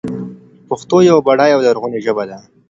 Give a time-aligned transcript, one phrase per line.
[0.67, 2.37] پښتو يوه بډايه او لرغونې ژبه ده.